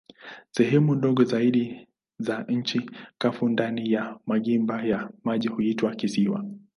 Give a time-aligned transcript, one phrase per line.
[0.51, 1.87] Sehemu ndogo zaidi
[2.19, 6.45] za nchi kavu ndani ya magimba ya maji huitwa kisiwa.